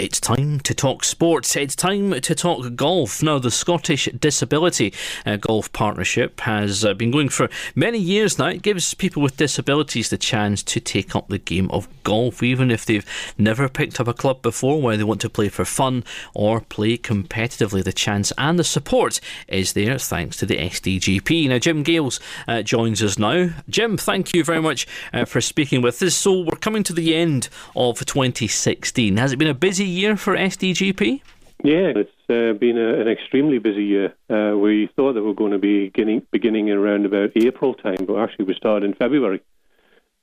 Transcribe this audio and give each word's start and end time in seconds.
It's 0.00 0.18
time 0.18 0.60
to 0.60 0.72
talk 0.72 1.04
sports. 1.04 1.54
It's 1.56 1.76
time 1.76 2.18
to 2.22 2.34
talk 2.34 2.74
golf. 2.74 3.22
Now, 3.22 3.38
the 3.38 3.50
Scottish 3.50 4.06
Disability 4.06 4.94
uh, 5.26 5.36
Golf 5.36 5.70
Partnership 5.74 6.40
has 6.40 6.86
uh, 6.86 6.94
been 6.94 7.10
going 7.10 7.28
for 7.28 7.50
many 7.74 7.98
years 7.98 8.38
now. 8.38 8.46
It 8.46 8.62
gives 8.62 8.94
people 8.94 9.20
with 9.20 9.36
disabilities 9.36 10.08
the 10.08 10.16
chance 10.16 10.62
to 10.62 10.80
take 10.80 11.14
up 11.14 11.28
the 11.28 11.36
game 11.36 11.70
of 11.70 11.86
golf, 12.02 12.42
even 12.42 12.70
if 12.70 12.86
they've 12.86 13.04
never 13.36 13.68
picked 13.68 14.00
up 14.00 14.08
a 14.08 14.14
club 14.14 14.40
before, 14.40 14.80
whether 14.80 14.96
they 14.96 15.04
want 15.04 15.20
to 15.20 15.28
play 15.28 15.50
for 15.50 15.66
fun 15.66 16.02
or 16.32 16.62
play 16.62 16.96
competitively. 16.96 17.84
The 17.84 17.92
chance 17.92 18.32
and 18.38 18.58
the 18.58 18.64
support 18.64 19.20
is 19.48 19.74
there 19.74 19.98
thanks 19.98 20.38
to 20.38 20.46
the 20.46 20.56
SDGP. 20.56 21.50
Now, 21.50 21.58
Jim 21.58 21.82
Gales 21.82 22.20
uh, 22.48 22.62
joins 22.62 23.02
us 23.02 23.18
now. 23.18 23.50
Jim, 23.68 23.98
thank 23.98 24.32
you 24.32 24.44
very 24.44 24.62
much 24.62 24.86
uh, 25.12 25.26
for 25.26 25.42
speaking 25.42 25.82
with 25.82 26.02
us. 26.02 26.14
So, 26.14 26.40
we're 26.40 26.56
coming 26.56 26.84
to 26.84 26.94
the 26.94 27.14
end 27.14 27.50
of 27.76 27.98
2016. 28.06 29.18
Has 29.18 29.32
it 29.32 29.36
been 29.36 29.46
a 29.46 29.52
busy 29.52 29.89
year 29.90 30.16
for 30.16 30.36
SDGP? 30.36 31.20
Yeah, 31.62 31.92
it's 31.94 32.10
uh, 32.30 32.58
been 32.58 32.78
a, 32.78 33.00
an 33.00 33.08
extremely 33.08 33.58
busy 33.58 33.84
year. 33.84 34.14
Uh, 34.30 34.56
we 34.56 34.88
thought 34.96 35.12
that 35.12 35.20
we 35.20 35.28
were 35.28 35.34
going 35.34 35.52
to 35.52 35.58
be 35.58 35.86
beginning, 35.86 36.26
beginning 36.30 36.70
around 36.70 37.04
about 37.04 37.32
April 37.36 37.74
time, 37.74 38.06
but 38.06 38.18
actually 38.18 38.46
we 38.46 38.54
started 38.54 38.86
in 38.86 38.94
February. 38.94 39.42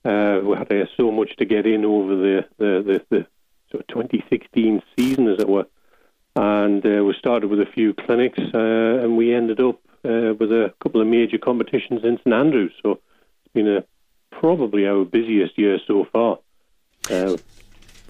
Uh, 0.04 0.40
we 0.42 0.56
had 0.56 0.72
uh, 0.72 0.86
so 0.96 1.12
much 1.12 1.36
to 1.36 1.44
get 1.44 1.66
in 1.66 1.84
over 1.84 2.16
the, 2.16 2.44
the, 2.58 2.82
the, 2.82 3.04
the 3.10 3.26
sort 3.70 3.82
of 3.82 3.86
2016 3.88 4.82
season, 4.96 5.28
as 5.28 5.38
it 5.38 5.48
were. 5.48 5.66
And 6.34 6.84
uh, 6.84 7.04
we 7.04 7.14
started 7.18 7.50
with 7.50 7.60
a 7.60 7.66
few 7.66 7.94
clinics, 7.94 8.38
uh, 8.38 8.58
and 9.02 9.16
we 9.16 9.32
ended 9.32 9.60
up 9.60 9.80
with 10.02 10.52
a 10.52 10.72
couple 10.80 11.00
of 11.00 11.06
major 11.06 11.38
competitions 11.38 12.02
in 12.02 12.16
St 12.18 12.32
Andrews. 12.32 12.72
So 12.82 12.92
it's 12.92 13.52
been 13.52 13.68
a, 13.68 13.84
probably 14.30 14.86
our 14.86 15.04
busiest 15.04 15.58
year 15.58 15.78
so 15.86 16.06
far 16.12 16.38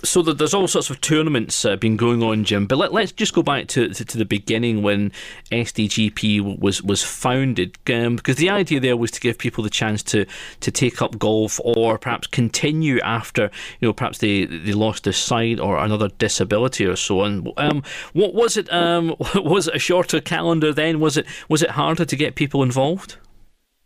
so 0.02 0.22
there's 0.22 0.54
all 0.54 0.68
sorts 0.68 0.90
of 0.90 1.00
tournaments 1.00 1.64
uh, 1.64 1.76
been 1.76 1.96
going 1.96 2.22
on, 2.22 2.44
Jim. 2.44 2.66
But 2.66 2.78
let, 2.78 2.94
us 2.94 3.12
just 3.12 3.34
go 3.34 3.42
back 3.42 3.68
to, 3.68 3.88
to, 3.88 4.04
to 4.04 4.18
the 4.18 4.24
beginning 4.24 4.82
when 4.82 5.12
SDGP 5.50 6.58
was 6.58 6.82
was 6.82 7.02
founded, 7.02 7.76
um, 7.92 8.16
because 8.16 8.36
the 8.36 8.50
idea 8.50 8.80
there 8.80 8.96
was 8.96 9.10
to 9.12 9.20
give 9.20 9.38
people 9.38 9.64
the 9.64 9.70
chance 9.70 10.02
to 10.04 10.26
to 10.60 10.70
take 10.70 11.02
up 11.02 11.18
golf 11.18 11.60
or 11.64 11.98
perhaps 11.98 12.26
continue 12.26 13.00
after 13.00 13.50
you 13.80 13.88
know 13.88 13.92
perhaps 13.92 14.18
they 14.18 14.44
they 14.44 14.72
lost 14.72 15.04
their 15.04 15.12
sight 15.12 15.58
or 15.58 15.78
another 15.78 16.08
disability 16.08 16.86
or 16.86 16.96
so. 16.96 17.22
And 17.22 17.52
um, 17.56 17.82
what 18.12 18.34
was 18.34 18.56
it? 18.56 18.72
Um, 18.72 19.16
was 19.34 19.68
it 19.68 19.74
a 19.74 19.78
shorter 19.78 20.20
calendar 20.20 20.72
then? 20.72 21.00
Was 21.00 21.16
it 21.16 21.26
was 21.48 21.62
it 21.62 21.70
harder 21.70 22.04
to 22.04 22.16
get 22.16 22.34
people 22.34 22.62
involved? 22.62 23.16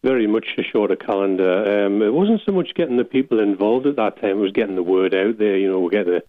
Very 0.02 0.26
much 0.26 0.54
a 0.58 0.62
shorter 0.62 0.96
calendar. 0.96 1.86
Um, 1.86 2.02
it 2.02 2.12
wasn't 2.12 2.42
so 2.44 2.52
much 2.52 2.74
getting 2.74 2.96
the 2.96 3.04
people 3.04 3.38
involved 3.38 3.86
at 3.86 3.96
that 3.96 4.20
time; 4.20 4.38
it 4.38 4.42
was 4.42 4.52
getting 4.52 4.76
the 4.76 4.82
word 4.82 5.14
out 5.14 5.38
there. 5.38 5.56
You 5.56 5.70
know, 5.70 5.80
we 5.80 5.90
get 5.90 6.06
the 6.06 6.22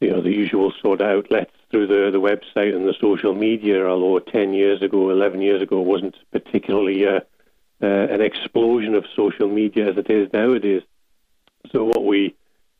you 0.00 0.10
know 0.10 0.20
the 0.20 0.32
usual 0.32 0.72
sort 0.80 1.00
of 1.00 1.06
outlets 1.06 1.52
through 1.70 1.86
the 1.86 2.10
the 2.10 2.20
website 2.20 2.74
and 2.74 2.86
the 2.86 2.94
social 3.00 3.34
media. 3.34 3.86
Although 3.86 4.18
ten 4.18 4.52
years 4.52 4.82
ago, 4.82 5.10
eleven 5.10 5.40
years 5.40 5.62
ago, 5.62 5.80
wasn't 5.80 6.16
particularly 6.30 7.06
uh, 7.06 7.20
uh, 7.82 7.86
an 7.86 8.20
explosion 8.20 8.94
of 8.94 9.04
social 9.16 9.48
media 9.48 9.90
as 9.90 9.96
it 9.96 10.10
is 10.10 10.32
nowadays. 10.32 10.82
So 11.72 11.84
what 11.84 12.04
we 12.04 12.34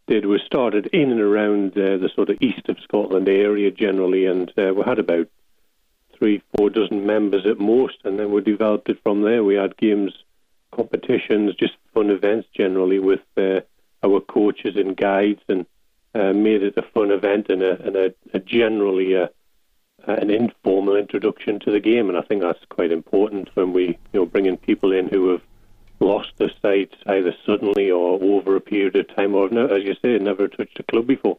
did 0.06 0.26
was 0.26 0.42
started 0.42 0.86
in 0.88 1.10
and 1.10 1.20
around 1.20 1.72
uh, 1.72 1.96
the 1.96 2.10
sort 2.14 2.30
of 2.30 2.38
east 2.40 2.68
of 2.68 2.78
Scotland 2.80 3.28
area 3.28 3.70
generally, 3.70 4.26
and 4.26 4.52
uh, 4.58 4.74
we 4.74 4.82
had 4.82 4.98
about 4.98 5.28
three, 6.20 6.42
four 6.54 6.70
dozen 6.70 7.06
members 7.06 7.46
at 7.46 7.58
most, 7.58 7.96
and 8.04 8.18
then 8.18 8.30
we 8.30 8.42
developed 8.42 8.88
it 8.90 9.02
from 9.02 9.22
there. 9.22 9.42
We 9.42 9.54
had 9.54 9.76
games, 9.78 10.12
competitions, 10.70 11.56
just 11.56 11.72
fun 11.94 12.10
events 12.10 12.46
generally 12.54 13.00
with 13.00 13.22
uh, 13.36 13.60
our 14.04 14.20
coaches 14.20 14.76
and 14.76 14.96
guides, 14.96 15.40
and 15.48 15.66
uh, 16.14 16.32
made 16.32 16.62
it 16.62 16.76
a 16.76 16.82
fun 16.82 17.10
event 17.10 17.48
and 17.48 17.62
a, 17.62 17.82
and 17.82 17.96
a, 17.96 18.14
a 18.34 18.38
generally 18.38 19.14
a, 19.14 19.30
an 20.06 20.30
informal 20.30 20.96
introduction 20.96 21.58
to 21.60 21.70
the 21.70 21.80
game. 21.80 22.08
And 22.08 22.18
I 22.18 22.22
think 22.22 22.42
that's 22.42 22.64
quite 22.68 22.92
important 22.92 23.48
when 23.54 23.72
we, 23.72 23.98
you 24.12 24.20
know, 24.20 24.26
bringing 24.26 24.58
people 24.58 24.92
in 24.92 25.08
who 25.08 25.30
have 25.30 25.42
lost 26.00 26.32
their 26.36 26.52
sight 26.62 26.92
either 27.06 27.34
suddenly 27.46 27.90
or 27.90 28.22
over 28.22 28.56
a 28.56 28.60
period 28.60 28.96
of 28.96 29.14
time, 29.16 29.34
or 29.34 29.46
as 29.46 29.84
you 29.84 29.94
say, 30.02 30.18
never 30.18 30.48
touched 30.48 30.80
a 30.80 30.82
club 30.82 31.06
before. 31.06 31.38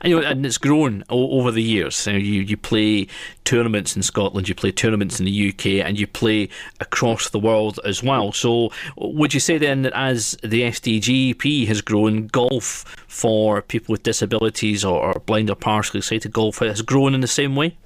And, 0.00 0.10
you 0.10 0.20
know, 0.20 0.26
and 0.26 0.44
it's 0.44 0.58
grown 0.58 1.04
over 1.08 1.50
the 1.50 1.62
years. 1.62 2.06
You, 2.06 2.12
know, 2.12 2.18
you, 2.18 2.40
you 2.42 2.56
play 2.56 3.06
tournaments 3.44 3.96
in 3.96 4.02
Scotland, 4.02 4.48
you 4.48 4.54
play 4.54 4.72
tournaments 4.72 5.18
in 5.18 5.26
the 5.26 5.48
UK, 5.48 5.66
and 5.86 5.98
you 5.98 6.06
play 6.06 6.48
across 6.80 7.30
the 7.30 7.38
world 7.38 7.80
as 7.84 8.02
well. 8.02 8.32
So, 8.32 8.70
would 8.96 9.34
you 9.34 9.40
say 9.40 9.58
then 9.58 9.82
that 9.82 9.92
as 9.94 10.36
the 10.42 10.62
SDGP 10.62 11.66
has 11.66 11.80
grown, 11.80 12.26
golf 12.28 12.84
for 13.08 13.62
people 13.62 13.92
with 13.92 14.02
disabilities 14.02 14.84
or, 14.84 15.00
or 15.00 15.20
blind 15.20 15.50
or 15.50 15.56
partially 15.56 16.00
sighted 16.00 16.32
golf 16.32 16.58
has 16.58 16.82
grown 16.82 17.14
in 17.14 17.20
the 17.20 17.26
same 17.26 17.56
way? 17.56 17.76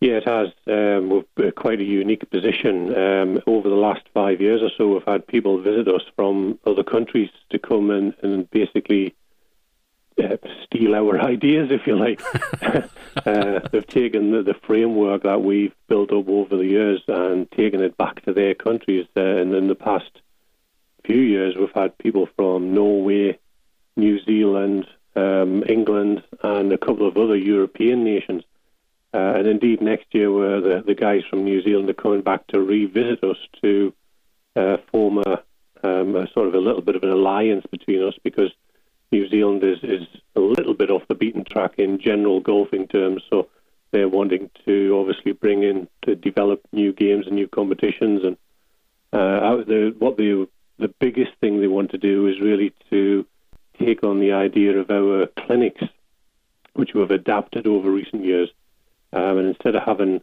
Yeah, 0.00 0.18
it 0.18 0.28
has. 0.28 0.48
Um, 0.66 1.24
we're 1.36 1.52
quite 1.52 1.80
a 1.80 1.84
unique 1.84 2.28
position. 2.30 2.94
Um, 2.94 3.40
over 3.46 3.68
the 3.68 3.76
last 3.76 4.02
five 4.12 4.40
years 4.40 4.60
or 4.62 4.70
so, 4.76 4.88
we've 4.88 5.02
had 5.06 5.26
people 5.26 5.60
visit 5.60 5.88
us 5.88 6.02
from 6.14 6.58
other 6.66 6.84
countries 6.84 7.30
to 7.50 7.58
come 7.58 7.90
and, 7.90 8.14
and 8.22 8.50
basically 8.50 9.14
uh, 10.22 10.36
steal 10.64 10.94
our 10.94 11.20
ideas, 11.32 11.70
if 11.70 11.86
you 11.86 11.96
like. 11.96 12.20
uh, 13.26 13.60
they've 13.70 13.86
taken 13.86 14.32
the, 14.32 14.42
the, 14.42 14.54
framework 14.66 15.22
that 15.22 15.42
we've 15.42 15.74
built 15.88 16.12
up 16.12 16.28
over 16.28 16.56
the 16.56 16.66
years 16.66 17.02
and 17.08 17.50
taken 17.52 17.82
it 17.82 17.96
back 17.96 18.24
to 18.24 18.32
their 18.32 18.54
countries. 18.54 19.06
Uh, 19.16 19.20
and 19.20 19.54
in 19.54 19.68
the 19.68 19.74
past 19.74 20.10
few 21.04 21.20
years, 21.20 21.54
we've 21.58 21.70
had 21.74 21.96
people 21.98 22.28
from 22.36 22.74
Norway, 22.74 23.38
New 23.96 24.22
Zealand, 24.24 24.86
um, 25.14 25.62
England, 25.68 26.22
and 26.42 26.72
a 26.72 26.78
couple 26.78 27.06
of 27.06 27.16
other 27.16 27.36
European 27.36 28.04
nations. 28.04 28.42
Uh, 29.14 29.34
and 29.36 29.46
indeed, 29.46 29.80
next 29.80 30.06
year, 30.12 30.30
where 30.30 30.60
the, 30.60 30.82
the 30.86 30.94
guys 30.94 31.22
from 31.30 31.44
New 31.44 31.62
Zealand 31.62 31.88
are 31.88 31.94
coming 31.94 32.20
back 32.20 32.46
to 32.48 32.60
revisit 32.60 33.22
us 33.24 33.38
to 33.62 33.94
uh, 34.56 34.76
form 34.90 35.18
a, 35.18 35.42
um, 35.82 36.16
a 36.16 36.28
sort 36.32 36.48
of 36.48 36.54
a 36.54 36.58
little 36.58 36.82
bit 36.82 36.96
of 36.96 37.02
an 37.02 37.10
alliance 37.10 37.64
between 37.70 38.02
us 38.02 38.14
because 38.22 38.50
New 39.12 39.28
Zealand 39.28 39.62
is, 39.62 39.78
is 39.82 40.06
a 40.34 40.40
little 40.40 40.74
bit 40.74 40.90
off 40.90 41.06
the 41.08 41.14
beaten 41.14 41.44
track 41.44 41.74
in 41.78 41.98
general 41.98 42.40
golfing 42.40 42.88
terms. 42.88 43.22
So 43.30 43.48
they're 43.92 44.08
wanting 44.08 44.50
to 44.64 44.96
obviously 44.98 45.32
bring 45.32 45.62
in 45.62 45.88
to 46.02 46.14
develop 46.14 46.60
new 46.72 46.92
games 46.92 47.26
and 47.26 47.36
new 47.36 47.48
competitions. 47.48 48.24
And 48.24 48.36
uh, 49.12 49.56
the, 49.64 49.94
what 49.98 50.16
the 50.16 50.48
the 50.78 50.92
biggest 51.00 51.32
thing 51.40 51.60
they 51.60 51.66
want 51.66 51.90
to 51.92 51.98
do 51.98 52.26
is 52.26 52.40
really 52.40 52.72
to 52.90 53.24
take 53.78 54.04
on 54.04 54.20
the 54.20 54.32
idea 54.32 54.78
of 54.78 54.90
our 54.90 55.26
clinics, 55.26 55.82
which 56.74 56.92
we 56.94 57.00
have 57.00 57.10
adapted 57.10 57.66
over 57.66 57.90
recent 57.90 58.24
years. 58.24 58.50
Um, 59.12 59.38
and 59.38 59.48
instead 59.48 59.74
of 59.74 59.84
having 59.84 60.20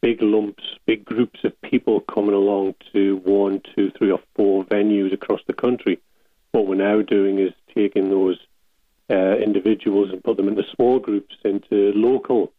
big 0.00 0.20
lumps, 0.20 0.64
big 0.86 1.04
groups 1.04 1.40
of 1.44 1.60
people 1.62 2.00
coming 2.00 2.34
along 2.34 2.74
to 2.92 3.16
one, 3.24 3.62
two, 3.74 3.90
three, 3.96 4.10
or 4.10 4.20
four 4.34 4.64
venues 4.64 5.12
across 5.12 5.40
the 5.46 5.52
country, 5.52 6.00
what 6.52 6.66
we're 6.66 6.74
now 6.74 7.02
doing 7.02 7.38
is 7.38 7.52
taking 7.74 8.10
those 8.10 8.38
uh, 9.10 9.36
individuals 9.36 10.10
and 10.10 10.22
put 10.22 10.36
them 10.36 10.48
into 10.48 10.62
small 10.74 10.98
groups, 10.98 11.34
into 11.44 11.92
local 11.94 12.52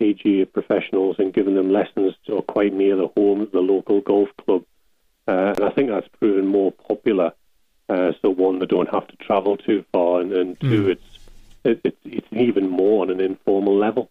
PGA 0.00 0.50
professionals, 0.50 1.16
and 1.18 1.34
giving 1.34 1.54
them 1.54 1.72
lessons 1.72 2.14
to, 2.26 2.42
quite 2.42 2.72
near 2.72 2.96
the 2.96 3.08
home 3.08 3.42
at 3.42 3.52
the 3.52 3.60
local 3.60 4.00
golf 4.00 4.28
club. 4.44 4.64
Uh, 5.28 5.54
and 5.56 5.64
I 5.64 5.70
think 5.70 5.90
that's 5.90 6.08
proven 6.18 6.46
more 6.46 6.72
popular. 6.72 7.32
Uh, 7.88 8.12
so 8.22 8.30
one, 8.30 8.58
they 8.58 8.66
don't 8.66 8.92
have 8.92 9.06
to 9.08 9.16
travel 9.16 9.56
too 9.56 9.84
far, 9.92 10.20
and, 10.20 10.32
and 10.32 10.60
two, 10.60 10.84
mm. 10.84 10.88
it's 10.90 11.04
it, 11.64 11.80
it, 11.84 11.96
it's 12.04 12.26
even 12.32 12.68
more 12.68 13.02
on 13.02 13.10
an 13.10 13.20
informal 13.20 13.76
level. 13.76 14.10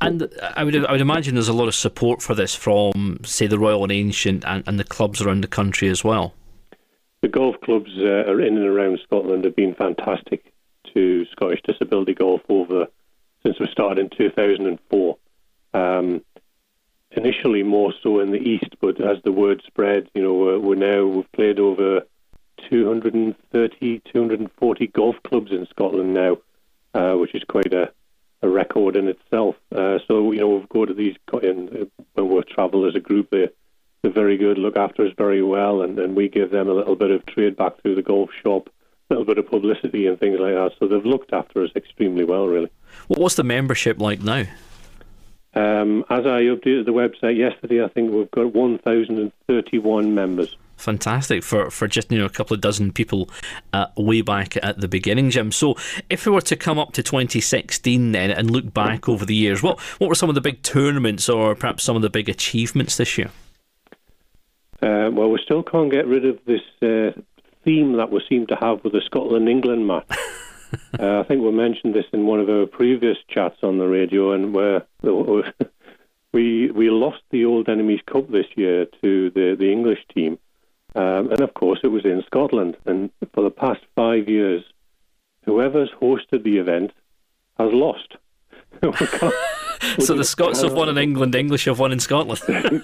And 0.00 0.28
I 0.54 0.64
would 0.64 0.84
I 0.84 0.92
would 0.92 1.00
imagine 1.00 1.34
there's 1.34 1.48
a 1.48 1.52
lot 1.52 1.68
of 1.68 1.74
support 1.74 2.20
for 2.20 2.34
this 2.34 2.54
from, 2.54 3.20
say, 3.24 3.46
the 3.46 3.58
Royal 3.58 3.84
and 3.84 3.92
Ancient 3.92 4.44
and, 4.44 4.62
and 4.66 4.78
the 4.78 4.84
clubs 4.84 5.22
around 5.22 5.42
the 5.42 5.48
country 5.48 5.88
as 5.88 6.04
well 6.04 6.34
the 7.26 7.32
golf 7.32 7.60
clubs 7.60 7.90
uh, 7.98 8.36
in 8.36 8.56
and 8.56 8.66
around 8.66 9.00
Scotland 9.02 9.42
have 9.44 9.56
been 9.56 9.74
fantastic 9.74 10.52
to 10.94 11.26
Scottish 11.32 11.60
disability 11.62 12.14
golf 12.14 12.40
over 12.48 12.86
since 13.42 13.58
we 13.58 13.66
started 13.66 13.98
in 13.98 14.10
2004. 14.16 15.16
Um, 15.74 16.24
initially, 17.10 17.64
more 17.64 17.92
so 18.00 18.20
in 18.20 18.30
the 18.30 18.38
east, 18.38 18.76
but 18.80 19.00
as 19.00 19.20
the 19.24 19.32
word 19.32 19.60
spread, 19.66 20.08
you 20.14 20.22
know, 20.22 20.34
we're, 20.34 20.58
we're 20.60 20.74
now 20.76 21.04
we've 21.04 21.32
played 21.32 21.58
over 21.58 22.02
230, 22.70 24.02
240 24.12 24.86
golf 24.86 25.16
clubs 25.24 25.50
in 25.50 25.66
Scotland 25.66 26.14
now, 26.14 26.38
uh, 26.94 27.16
which 27.16 27.34
is 27.34 27.42
quite 27.42 27.74
a, 27.74 27.90
a 28.42 28.48
record 28.48 28.94
in 28.94 29.08
itself. 29.08 29.56
Uh, 29.74 29.98
so 30.06 30.30
you 30.30 30.38
know, 30.38 30.48
we 30.58 30.66
go 30.68 30.86
to 30.86 30.94
these 30.94 31.16
in, 31.42 31.90
when 32.14 32.28
we 32.28 32.40
travel 32.42 32.86
as 32.86 32.94
a 32.94 33.00
group. 33.00 33.30
There 33.30 33.48
they're 34.02 34.12
very 34.12 34.36
good, 34.36 34.58
look 34.58 34.76
after 34.76 35.06
us 35.06 35.12
very 35.16 35.42
well, 35.42 35.82
and, 35.82 35.98
and 35.98 36.16
we 36.16 36.28
give 36.28 36.50
them 36.50 36.68
a 36.68 36.74
little 36.74 36.96
bit 36.96 37.10
of 37.10 37.24
trade 37.26 37.56
back 37.56 37.80
through 37.82 37.96
the 37.96 38.02
golf 38.02 38.30
shop, 38.42 38.68
a 39.10 39.14
little 39.14 39.24
bit 39.24 39.38
of 39.38 39.48
publicity 39.48 40.06
and 40.06 40.18
things 40.18 40.38
like 40.38 40.54
that. 40.54 40.72
So 40.78 40.86
they've 40.86 41.04
looked 41.04 41.32
after 41.32 41.62
us 41.62 41.70
extremely 41.74 42.24
well, 42.24 42.46
really. 42.46 42.70
what's 43.08 43.34
the 43.34 43.44
membership 43.44 44.00
like 44.00 44.20
now? 44.20 44.44
Um, 45.54 46.04
as 46.10 46.26
I 46.26 46.42
updated 46.42 46.84
the 46.84 46.92
website 46.92 47.38
yesterday, 47.38 47.82
I 47.82 47.88
think 47.88 48.12
we've 48.12 48.30
got 48.30 48.54
1,031 48.54 50.14
members. 50.14 50.54
Fantastic 50.76 51.42
for, 51.42 51.70
for 51.70 51.88
just 51.88 52.12
you 52.12 52.18
know 52.18 52.26
a 52.26 52.30
couple 52.30 52.54
of 52.54 52.60
dozen 52.60 52.92
people 52.92 53.30
uh, 53.72 53.86
way 53.96 54.20
back 54.20 54.58
at 54.62 54.78
the 54.78 54.88
beginning, 54.88 55.30
Jim. 55.30 55.50
So, 55.50 55.74
if 56.10 56.26
we 56.26 56.32
were 56.32 56.42
to 56.42 56.56
come 56.56 56.78
up 56.78 56.92
to 56.92 57.02
2016 57.02 58.12
then 58.12 58.30
and 58.30 58.50
look 58.50 58.74
back 58.74 59.08
over 59.08 59.24
the 59.24 59.34
years, 59.34 59.62
what 59.62 59.80
what 59.98 60.08
were 60.08 60.14
some 60.14 60.28
of 60.28 60.34
the 60.34 60.42
big 60.42 60.62
tournaments 60.62 61.30
or 61.30 61.54
perhaps 61.54 61.82
some 61.82 61.96
of 61.96 62.02
the 62.02 62.10
big 62.10 62.28
achievements 62.28 62.98
this 62.98 63.16
year? 63.16 63.30
Uh, 64.86 65.10
well, 65.10 65.28
we 65.28 65.40
still 65.42 65.64
can't 65.64 65.90
get 65.90 66.06
rid 66.06 66.24
of 66.24 66.38
this 66.46 66.60
uh, 66.80 67.10
theme 67.64 67.94
that 67.94 68.12
we 68.12 68.22
seem 68.28 68.46
to 68.46 68.54
have 68.54 68.84
with 68.84 68.92
the 68.92 69.00
Scotland 69.04 69.48
England 69.48 69.84
match. 69.84 70.06
uh, 71.00 71.20
I 71.20 71.24
think 71.24 71.42
we 71.42 71.50
mentioned 71.50 71.92
this 71.92 72.04
in 72.12 72.24
one 72.24 72.38
of 72.38 72.48
our 72.48 72.66
previous 72.66 73.16
chats 73.28 73.56
on 73.64 73.78
the 73.78 73.88
radio, 73.88 74.30
and 74.30 74.54
where 74.54 74.86
we 76.32 76.70
we 76.70 76.88
lost 76.90 77.22
the 77.30 77.44
Old 77.44 77.68
Enemies 77.68 78.00
Cup 78.06 78.30
this 78.30 78.46
year 78.54 78.86
to 79.02 79.30
the 79.30 79.56
the 79.58 79.72
English 79.72 80.06
team. 80.14 80.38
Um, 80.94 81.32
and 81.32 81.40
of 81.40 81.52
course, 81.54 81.80
it 81.82 81.88
was 81.88 82.04
in 82.04 82.22
Scotland. 82.24 82.76
And 82.86 83.10
for 83.34 83.42
the 83.42 83.50
past 83.50 83.80
five 83.96 84.28
years, 84.28 84.62
whoever's 85.44 85.90
hosted 86.00 86.44
the 86.44 86.58
event 86.58 86.92
has 87.58 87.72
lost. 87.72 88.14
so 89.98 90.14
the 90.14 90.24
Scots 90.24 90.62
have 90.62 90.74
won 90.74 90.88
in 90.88 90.96
England, 90.96 91.34
English 91.34 91.64
have 91.64 91.80
won 91.80 91.90
in 91.90 91.98
Scotland. 91.98 92.40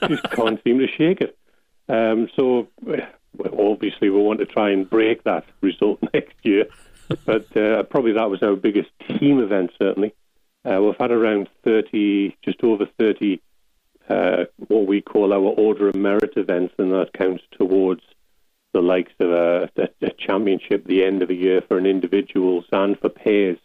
just 0.09 0.31
can't 0.31 0.61
seem 0.65 0.79
to 0.79 0.89
shake 0.89 1.21
it. 1.21 1.39
Um, 1.88 2.29
so 2.37 2.69
obviously, 3.58 4.11
we 4.11 4.20
want 4.20 4.40
to 4.40 4.46
try 4.46 4.70
and 4.70 4.88
break 4.88 5.25
that 5.25 5.44
result 5.61 6.00
next 6.14 6.37
year. 6.43 6.67
But 7.26 7.55
uh, 7.56 7.82
probably 7.84 8.12
that 8.12 8.31
was 8.31 8.43
our 8.43 8.56
biggest 8.56 8.90
team 9.08 9.40
event, 9.40 9.73
certainly. 9.79 10.14
Uh, 10.64 10.81
we've 10.81 10.96
had 10.99 11.11
around 11.11 11.49
30, 11.64 12.37
just 12.44 12.62
over 12.62 12.87
30 12.99 13.40
uh, 14.08 14.44
what 14.69 14.87
we 14.87 15.00
call 15.00 15.32
our 15.32 15.38
Order 15.38 15.88
of 15.88 15.94
Merit 15.94 16.34
events, 16.37 16.75
and 16.79 16.93
that 16.93 17.12
counts 17.12 17.44
towards 17.52 18.02
the 18.73 18.81
likes 18.81 19.12
of 19.20 19.31
a, 19.31 19.70
a, 19.76 19.88
a 20.06 20.11
championship, 20.19 20.84
the 20.87 21.05
end 21.05 21.23
of 21.23 21.31
a 21.31 21.34
year 21.34 21.61
for 21.67 21.79
an 21.79 21.87
individuals 21.87 22.64
and 22.73 22.99
for 22.99 23.08
pairs. 23.08 23.58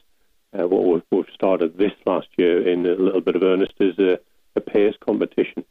Uh, 0.57 0.67
what 0.67 0.85
we've, 0.85 1.03
we've, 1.11 1.33
started 1.33 1.77
this 1.77 1.91
last 2.05 2.27
year 2.37 2.67
in 2.67 2.85
a 2.85 2.95
little 2.95 3.21
bit 3.21 3.35
of 3.35 3.43
earnest 3.43 3.73
is 3.79 3.97
a, 3.99 4.19
a 4.55 4.61
pairs 4.61 4.95
competition. 4.99 5.63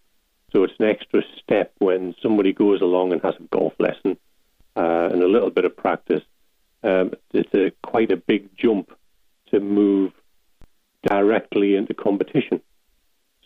So 0.53 0.65
it's 0.65 0.75
an 0.79 0.87
extra 0.87 1.23
step 1.43 1.73
when 1.79 2.15
somebody 2.23 2.53
goes 2.53 2.81
along 2.81 3.13
and 3.13 3.23
has 3.23 3.35
a 3.39 3.43
golf 3.57 3.75
lesson 3.79 4.17
uh, 4.77 5.09
and 5.13 5.23
a 5.23 5.29
little 5.29 5.51
bit 5.51 5.65
of 5.65 5.77
practice. 5.77 6.23
Um, 6.83 7.15
it's 7.33 7.53
a, 7.55 7.73
quite 7.83 8.13
a 8.13 8.17
big 8.17 8.57
jump 8.57 8.97
to 9.51 9.61
move 9.61 10.13
directly 11.03 11.75
into 11.75 11.95
competition. 11.95 12.61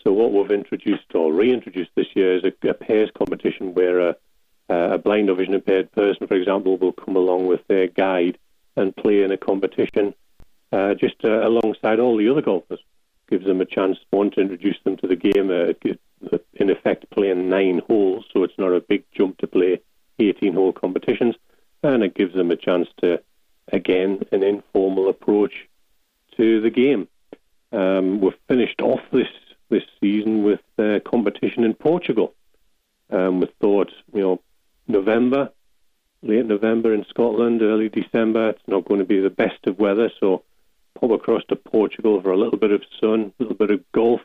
So 0.03 0.11
what 0.11 0.31
we've 0.31 0.51
introduced 0.51 1.13
or 1.13 1.33
reintroduced 1.33 1.91
this 1.95 2.07
year 2.15 2.35
is 2.35 2.43
a, 2.43 2.67
a 2.67 2.73
pairs 2.73 3.09
competition 3.17 3.73
where 3.73 4.09
a, 4.09 4.15
a 4.69 4.97
blind 4.97 5.29
or 5.29 5.35
vision 5.35 5.53
impaired 5.53 5.91
person, 5.91 6.27
for 6.27 6.35
example, 6.35 6.77
will 6.77 6.93
come 6.93 7.15
along 7.15 7.47
with 7.47 7.65
their 7.67 7.87
guide 7.87 8.37
and 8.75 8.95
play 8.95 9.23
in 9.23 9.31
a 9.31 9.37
competition 9.37 10.13
uh, 10.71 10.93
just 10.93 11.23
uh, 11.23 11.47
alongside 11.47 11.99
all 11.99 12.17
the 12.17 12.29
other 12.29 12.41
golfers. 12.41 12.79
Gives 13.29 13.45
them 13.45 13.61
a 13.61 13.65
chance, 13.65 13.97
one, 14.09 14.31
to 14.31 14.41
introduce 14.41 14.77
them 14.83 14.97
to 14.97 15.07
the 15.07 15.15
game, 15.15 15.49
uh, 15.49 15.73
in 16.53 16.69
effect 16.69 17.09
playing 17.09 17.49
nine 17.49 17.81
holes, 17.87 18.25
so 18.31 18.43
it's 18.43 18.57
not 18.57 18.73
a 18.73 18.81
big 18.81 19.03
jump 19.11 19.37
to 19.39 19.47
play 19.47 19.81
18 20.19 20.53
hole 20.53 20.73
competitions, 20.73 21.35
and 21.83 22.03
it 22.03 22.15
gives 22.15 22.33
them 22.33 22.51
a 22.51 22.55
chance 22.55 22.87
to, 23.01 23.21
again, 23.71 24.23
an 24.31 24.43
informal 24.43 25.09
approach 25.09 25.67
to 26.37 26.61
the 26.61 26.69
game. 26.69 27.07
Um, 27.71 28.21
we've 28.21 28.37
finished 28.47 28.81
off 28.81 29.01
this 29.11 29.27
this 29.69 29.83
season 30.01 30.43
with 30.43 30.59
uh, 30.77 30.99
competition 31.05 31.63
in 31.63 31.73
Portugal. 31.73 32.33
Um, 33.09 33.39
we 33.39 33.47
thought, 33.61 33.89
you 34.13 34.21
know, 34.21 34.41
November, 34.85 35.49
late 36.21 36.45
November 36.45 36.93
in 36.93 37.05
Scotland, 37.09 37.61
early 37.61 37.87
December, 37.87 38.49
it's 38.49 38.67
not 38.67 38.83
going 38.83 38.99
to 38.99 39.05
be 39.05 39.21
the 39.21 39.29
best 39.29 39.65
of 39.65 39.79
weather, 39.79 40.11
so 40.19 40.43
pop 40.99 41.11
across 41.11 41.43
to 41.45 41.55
Portugal 41.55 42.21
for 42.21 42.31
a 42.31 42.37
little 42.37 42.59
bit 42.59 42.71
of 42.71 42.83
sun, 42.99 43.31
a 43.39 43.43
little 43.43 43.55
bit 43.55 43.71
of 43.71 43.91
golf, 43.93 44.21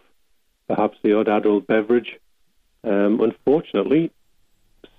perhaps 0.68 0.98
the 1.02 1.18
odd 1.18 1.28
adult 1.28 1.66
beverage. 1.66 2.18
Um, 2.84 3.20
unfortunately, 3.20 4.10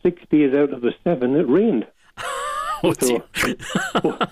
six 0.04 0.22
days 0.30 0.54
out 0.54 0.74
of 0.74 0.82
the 0.82 0.94
seven, 1.04 1.36
it 1.36 1.48
rained. 1.48 1.88
oh, 2.84 2.94
so, 2.94 3.24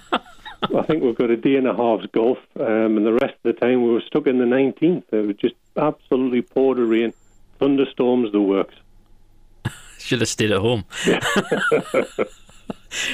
I 0.76 0.82
think 0.84 1.04
we've 1.04 1.16
got 1.16 1.30
a 1.30 1.38
day 1.38 1.56
and 1.56 1.68
a 1.68 1.76
half's 1.76 2.08
golf, 2.08 2.38
um, 2.60 2.98
and 2.98 3.06
the 3.06 3.14
rest 3.14 3.36
of 3.44 3.44
the 3.44 3.54
time 3.54 3.84
we 3.84 3.92
were 3.92 4.02
stuck 4.02 4.28
in 4.28 4.40
the 4.40 4.46
19th. 4.46 5.04
It 5.12 5.28
was 5.28 5.36
just 5.38 5.56
absolutely 5.78 6.42
poured 6.42 6.78
rain, 6.80 7.14
thunderstorms, 7.60 8.32
the 8.32 8.42
works. 8.42 8.76
Should 10.00 10.22
have 10.22 10.30
stayed 10.30 10.52
at 10.52 10.60
home. 10.60 10.86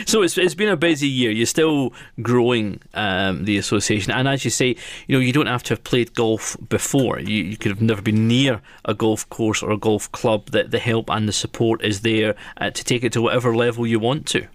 So 0.05 0.21
it's, 0.21 0.37
it's 0.37 0.55
been 0.55 0.69
a 0.69 0.77
busy 0.77 1.07
year. 1.07 1.31
You're 1.31 1.45
still 1.45 1.93
growing 2.21 2.81
um, 2.93 3.45
the 3.45 3.57
association, 3.57 4.11
and 4.11 4.27
as 4.27 4.43
you 4.45 4.51
say, 4.51 4.75
you 5.07 5.15
know 5.15 5.19
you 5.19 5.33
don't 5.33 5.47
have 5.47 5.63
to 5.63 5.73
have 5.73 5.83
played 5.83 6.13
golf 6.13 6.57
before. 6.69 7.19
You, 7.19 7.43
you 7.43 7.57
could 7.57 7.71
have 7.71 7.81
never 7.81 8.01
been 8.01 8.27
near 8.27 8.61
a 8.85 8.93
golf 8.93 9.27
course 9.29 9.63
or 9.63 9.71
a 9.71 9.77
golf 9.77 10.11
club. 10.11 10.47
That 10.51 10.71
the 10.71 10.79
help 10.79 11.09
and 11.09 11.27
the 11.27 11.33
support 11.33 11.83
is 11.83 12.01
there 12.01 12.35
uh, 12.57 12.69
to 12.71 12.83
take 12.83 13.03
it 13.03 13.13
to 13.13 13.21
whatever 13.21 13.55
level 13.55 13.85
you 13.87 13.99
want 13.99 14.25
to. 14.27 14.47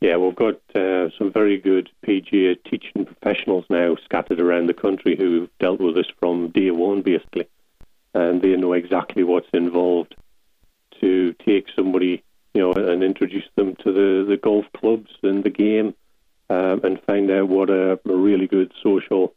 Yeah, 0.00 0.18
we've 0.18 0.36
got 0.36 0.60
uh, 0.74 1.08
some 1.16 1.32
very 1.32 1.58
good 1.58 1.88
PGA 2.06 2.56
teaching 2.64 3.06
professionals 3.06 3.64
now 3.70 3.96
scattered 4.04 4.40
around 4.40 4.66
the 4.66 4.74
country 4.74 5.16
who've 5.16 5.48
dealt 5.58 5.80
with 5.80 5.94
this 5.94 6.10
from 6.20 6.50
day 6.50 6.70
one, 6.70 7.00
basically. 7.02 7.48
And 8.14 8.42
they 8.42 8.56
know 8.56 8.74
exactly 8.74 9.24
what's 9.24 9.48
involved 9.52 10.14
to 11.00 11.34
take 11.44 11.66
somebody, 11.74 12.22
you 12.56 12.62
know, 12.62 12.72
and 12.72 13.04
introduce 13.04 13.44
them 13.54 13.76
to 13.76 13.92
the, 13.92 14.24
the 14.26 14.38
golf 14.38 14.64
clubs 14.74 15.10
and 15.22 15.44
the 15.44 15.50
game 15.50 15.94
um, 16.48 16.80
and 16.84 17.02
find 17.02 17.30
out 17.30 17.48
what 17.48 17.68
a, 17.68 18.00
a 18.02 18.16
really 18.16 18.46
good 18.46 18.72
social 18.82 19.34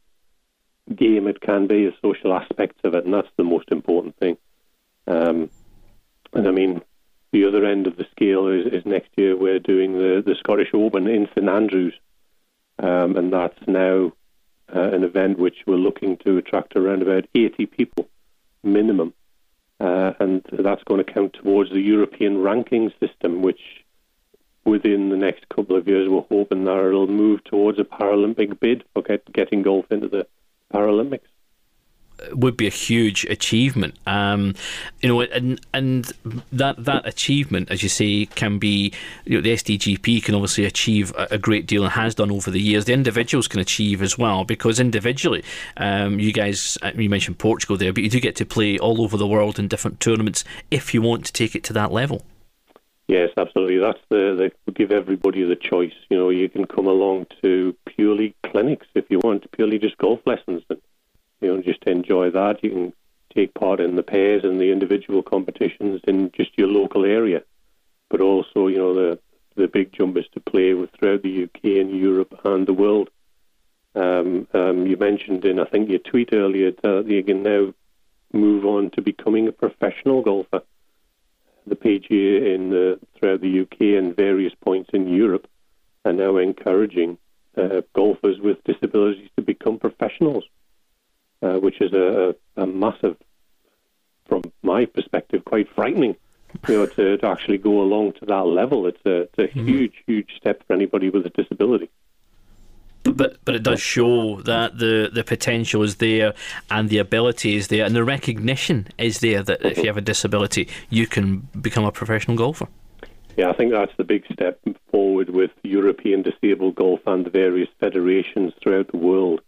game 0.96 1.28
it 1.28 1.42
can 1.42 1.68
be, 1.68 1.86
the 1.86 1.94
social 2.02 2.34
aspects 2.34 2.80
of 2.86 2.96
it. 2.96 3.04
And 3.04 3.14
that's 3.14 3.28
the 3.36 3.44
most 3.44 3.72
important 3.72 4.16
thing. 4.16 4.38
Um, 5.06 5.50
and 6.32 6.48
I 6.48 6.52
mean, 6.52 6.82
the 7.34 7.46
other 7.46 7.66
end 7.66 7.88
of 7.88 7.98
the 7.98 8.08
scale 8.12 8.48
is, 8.48 8.68
is 8.68 8.86
next 8.86 9.10
year 9.18 9.36
we're 9.36 9.60
doing 9.60 9.98
the, 9.98 10.24
the 10.26 10.36
Scottish 10.36 10.70
Open 10.74 11.06
in 11.08 11.28
St 11.36 11.50
Andrews, 11.50 11.96
um, 12.82 13.18
and 13.18 13.34
that's 13.34 13.68
now 13.68 14.14
uh, 14.74 14.92
an 14.94 15.04
event 15.04 15.40
which 15.40 15.58
we're 15.68 15.76
looking 15.76 16.16
to 16.20 16.38
attract 16.38 16.78
around 16.78 17.02
about 17.02 17.28
80 17.36 17.66
people 17.66 18.08
minimum, 18.64 19.14
uh, 19.80 20.14
and 20.20 20.44
that's 20.52 20.84
going 20.84 21.04
to 21.04 21.14
count 21.14 21.34
towards 21.34 21.72
the 21.72 21.80
European 21.80 22.42
ranking 22.42 22.92
system, 23.00 23.42
which 23.42 23.62
within 24.66 25.10
the 25.10 25.18
next 25.18 25.48
couple 25.50 25.76
of 25.76 25.88
years 25.88 26.10
we're 26.10 26.22
hoping 26.30 26.66
that 26.66 26.78
it'll 26.78 27.08
move 27.08 27.44
towards 27.46 27.80
a 27.80 27.84
Paralympic 27.84 28.60
bid 28.60 28.84
for 28.94 29.02
get, 29.02 29.32
getting 29.32 29.62
golf 29.62 29.86
into 29.92 30.08
the 30.08 30.28
Paralympics 30.74 31.22
would 32.32 32.58
be 32.58 32.68
a 32.68 32.72
huge 32.72 33.26
achievement. 33.26 33.96
Um, 34.06 34.56
you 35.02 35.10
know, 35.10 35.22
and 35.22 35.60
and 35.74 36.12
that 36.52 36.84
that 36.86 37.08
achievement, 37.08 37.72
as 37.72 37.84
you 37.84 37.90
say, 37.90 38.26
can 38.26 38.60
be 38.60 38.94
you 39.26 39.38
know, 39.38 39.42
the 39.42 39.54
SDGP 39.54 40.24
can 40.24 40.36
obviously 40.36 40.66
achieve 40.66 41.14
a, 41.18 41.28
a, 41.32 41.38
great 41.38 41.66
deal 41.66 41.84
and 41.84 41.92
has 41.94 42.16
done 42.16 42.32
over 42.32 42.52
the 42.52 42.60
years. 42.60 42.86
The 42.86 42.94
individuals 42.94 43.48
can 43.48 43.60
achieve 43.60 44.02
as 44.02 44.18
well 44.18 44.44
because 44.44 44.80
individually, 44.80 45.44
um, 45.78 46.20
you 46.20 46.34
guys, 46.34 46.78
uh, 46.82 46.92
you 46.96 47.10
mentioned 47.10 47.40
Portugal 47.40 47.78
there, 47.78 47.94
but 47.94 48.04
you 48.04 48.10
do 48.10 48.20
get 48.20 48.36
to 48.38 48.46
play 48.46 48.78
all 48.78 49.02
over 49.02 49.18
the 49.18 49.28
world 49.28 49.60
in 49.60 49.68
different 49.68 50.00
tournaments 50.00 50.44
if 50.72 50.94
you 50.94 51.02
want 51.02 51.26
to 51.26 51.34
take 51.34 51.56
it 51.56 51.64
to 51.66 51.74
that 51.74 51.92
level. 51.92 52.24
Yes, 53.10 53.32
absolutely. 53.38 53.80
That's 53.80 54.00
the, 54.10 54.52
give 54.76 54.92
everybody 54.92 55.44
the 55.44 55.56
choice. 55.56 55.94
You 56.12 56.18
know, 56.18 56.30
you 56.30 56.48
can 56.48 56.66
come 56.66 56.86
along 56.86 57.26
to 57.42 57.76
purely 57.88 58.36
clinics 58.46 58.86
if 58.94 59.06
you 59.10 59.20
want, 59.24 59.52
purely 59.52 59.80
just 59.80 59.98
golf 59.98 60.20
lessons. 60.28 60.62
And 60.70 60.80
you 61.42 61.56
know, 61.56 61.62
just 61.62 61.84
enjoy 61.84 62.32
that. 62.32 62.64
You 62.64 62.70
can 62.70 62.94
take 63.34 63.54
part 63.54 63.80
in 63.80 63.96
the 63.96 64.04
pairs 64.04 64.44
and 64.44 64.60
the 64.60 64.72
individual 64.72 65.24
competitions 65.24 66.02
in 66.08 66.32
just 66.32 66.58
your 66.58 66.68
local 66.68 67.06
area, 67.06 67.44
but 68.10 68.22
also, 68.22 68.68
you 68.68 68.78
know, 68.78 68.94
the 68.94 69.20
the 69.56 69.68
big 69.68 69.92
jump 69.92 70.16
is 70.18 70.26
to 70.34 70.40
play 70.40 70.74
with 70.74 70.90
throughout 70.92 71.22
the 71.22 71.44
UK 71.44 71.82
and 71.82 71.92
Europe 71.92 72.40
and 72.46 72.66
the 72.66 72.74
world. 72.74 73.10
Um, 73.94 74.48
um, 74.54 74.88
you 74.88 74.96
mentioned 74.96 75.44
in, 75.44 75.60
I 75.60 75.66
think, 75.66 75.90
your 75.90 76.00
tweet 76.00 76.30
earlier 76.32 76.72
that 76.72 77.06
you 77.08 77.24
can 77.24 77.44
now 77.44 77.74
move 78.32 78.66
on 78.66 78.92
to 78.92 79.02
becoming 79.02 79.48
a 79.48 79.52
professional 79.52 80.22
golfer. 80.22 80.62
The 81.68 81.76
PGA 81.76 82.56
in 82.56 82.70
the, 82.70 83.00
throughout 83.16 83.42
the 83.42 83.62
UK 83.62 83.98
and 84.02 84.16
various 84.16 84.54
points 84.62 84.92
in 84.94 85.10
Europe 85.10 85.48
are 86.06 86.14
now 86.14 86.38
encouraging 86.38 87.18
uh, 87.58 87.82
golfers 87.94 88.40
with 88.40 88.64
disabilities 88.64 89.30
to 89.36 89.42
become 89.42 89.78
professionals 89.78 90.46
uh, 91.42 91.58
which 91.60 91.82
is 91.82 91.94
a, 91.94 92.36
a, 92.58 92.66
massive, 92.66 93.18
from 94.28 94.42
my 94.62 94.86
perspective, 94.86 95.46
quite 95.46 95.68
frightening. 95.74 96.16
You 96.68 96.78
know, 96.78 96.86
to, 96.88 97.18
to 97.18 97.28
actually 97.28 97.60
go 97.60 97.82
along 97.82 98.14
to 98.14 98.26
that 98.26 98.48
level, 98.48 98.88
it's 98.88 99.06
a, 99.06 99.22
it's 99.22 99.38
a 99.38 99.48
mm-hmm. 99.48 99.68
huge, 99.68 99.94
huge 100.08 100.32
step 100.36 100.66
for 100.66 100.74
anybody 100.74 101.10
with 101.10 101.26
a 101.26 101.30
disability. 101.30 101.90
But 103.04 103.38
but 103.46 103.56
it 103.56 103.64
does 103.64 103.80
show 103.80 104.42
that 104.42 104.78
the, 104.78 105.10
the 105.14 105.24
potential 105.24 105.84
is 105.84 105.98
there 105.98 106.34
and 106.70 106.90
the 106.90 106.98
ability 106.98 107.56
is 107.56 107.70
there 107.70 107.86
and 107.86 107.96
the 107.96 108.04
recognition 108.04 108.88
is 108.98 109.20
there 109.20 109.42
that 109.44 109.64
if 109.64 109.78
you 109.78 109.86
have 109.86 109.98
a 109.98 110.02
disability 110.02 110.68
you 110.90 111.08
can 111.08 111.48
become 111.62 111.86
a 111.86 111.92
professional 111.92 112.36
golfer. 112.36 112.68
yeah, 113.38 113.50
I 113.50 113.54
think 113.54 113.72
that's 113.72 113.96
the 113.98 114.04
big 114.04 114.26
step 114.34 114.60
forward 114.92 115.30
with 115.30 115.52
European 115.64 116.24
disabled 116.24 116.76
golf 116.76 117.00
and 117.06 117.26
the 117.26 117.30
various 117.30 117.70
federations 117.80 118.54
throughout 118.62 118.92
the 118.92 118.98
world. 118.98 119.42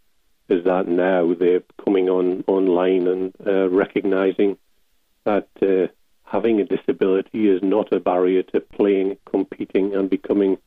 Is 0.48 0.64
that 0.64 0.86
now 0.88 1.34
they're 1.34 1.62
coming 1.82 2.08
on 2.08 2.44
online 2.46 3.06
and 3.06 3.34
uh, 3.46 3.68
recognizing 3.70 4.58
that 5.24 5.48
uh, 5.62 5.92
having 6.24 6.60
a 6.60 6.64
disability 6.64 7.48
is 7.48 7.62
not 7.62 7.92
a 7.92 8.00
barrier 8.00 8.42
to 8.42 8.60
playing, 8.60 9.16
competing, 9.24 9.94
and 9.94 10.10
becoming 10.10 10.58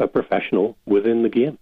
a 0.00 0.06
professional 0.06 0.76
within 0.86 1.22
the 1.22 1.28
game. 1.28 1.58